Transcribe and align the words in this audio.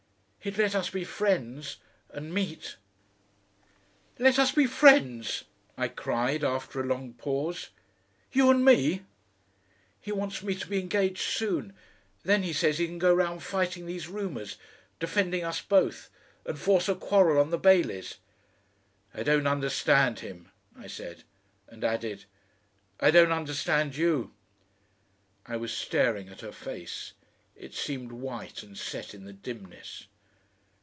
"He'd 0.43 0.57
let 0.57 0.73
us 0.73 0.89
be 0.89 1.03
friends 1.03 1.77
and 2.09 2.33
meet." 2.33 2.75
"Let 4.17 4.39
us 4.39 4.51
be 4.51 4.65
friends!" 4.65 5.43
I 5.77 5.87
cried, 5.87 6.43
after 6.43 6.79
a 6.79 6.83
long 6.83 7.13
pause. 7.13 7.69
"You 8.31 8.49
and 8.49 8.65
me!" 8.65 9.03
"He 9.99 10.11
wants 10.11 10.41
me 10.41 10.55
to 10.55 10.65
be 10.65 10.79
engaged 10.79 11.21
soon. 11.21 11.73
Then, 12.23 12.41
he 12.41 12.53
says, 12.53 12.79
he 12.79 12.87
can 12.87 12.97
go 12.97 13.13
round 13.13 13.43
fighting 13.43 13.85
these 13.85 14.07
rumours, 14.07 14.57
defending 14.99 15.43
us 15.43 15.61
both 15.61 16.09
and 16.43 16.57
force 16.57 16.89
a 16.89 16.95
quarrel 16.95 17.39
on 17.39 17.51
the 17.51 17.59
Baileys." 17.59 18.15
"I 19.13 19.21
don't 19.21 19.45
understand 19.45 20.21
him," 20.21 20.49
I 20.75 20.87
said, 20.87 21.23
and 21.67 21.83
added, 21.83 22.25
"I 22.99 23.11
don't 23.11 23.31
understand 23.31 23.95
you." 23.95 24.33
I 25.45 25.55
was 25.57 25.71
staring 25.71 26.29
at 26.29 26.41
her 26.41 26.51
face. 26.51 27.13
It 27.55 27.75
seemed 27.75 28.11
white 28.11 28.63
and 28.63 28.75
set 28.75 29.13
in 29.13 29.23
the 29.25 29.33
dimness. 29.33 30.07